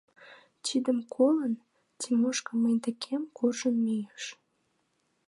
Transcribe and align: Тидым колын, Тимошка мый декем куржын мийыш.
Тидым 0.65 0.99
колын, 1.15 1.53
Тимошка 1.99 2.53
мый 2.63 2.75
декем 2.83 3.23
куржын 3.35 3.75
мийыш. 3.85 4.25